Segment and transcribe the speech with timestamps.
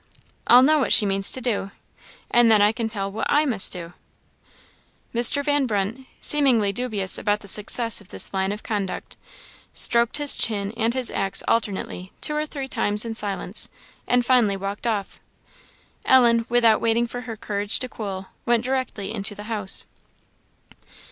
[0.47, 1.69] I'll know what she means to do,
[2.31, 3.93] and then I can tell what I must do."
[5.13, 5.43] Mr.
[5.45, 9.15] Van Brunt, seemingly dubious about the success of this line of conduct,
[9.73, 13.69] stroked his chin and his axe alternately two or three times in silence,
[14.07, 15.19] and finally walked off.
[16.03, 19.85] Ellen, without waiting for her courage to cool, went directly into the house.